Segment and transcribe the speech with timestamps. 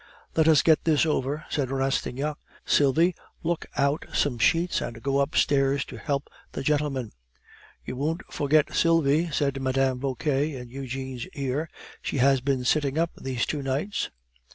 [0.35, 2.35] "Let us get this over," said Rastignac.
[2.65, 3.13] "Sylvie,
[3.43, 7.11] look out some sheets, and go upstairs to help the gentlemen."
[7.85, 9.99] "You won't forget Sylvie," said Mme.
[9.99, 11.69] Vauquer in Eugene's ear;
[12.01, 14.09] "she has been sitting up these two nights."